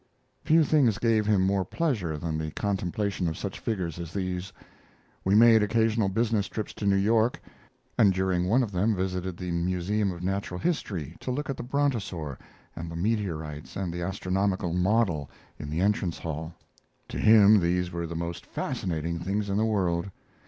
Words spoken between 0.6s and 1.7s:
things gave him more